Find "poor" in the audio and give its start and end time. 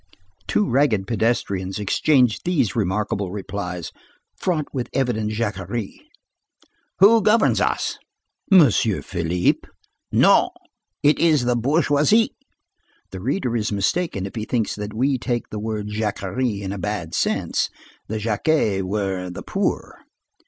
19.45-19.99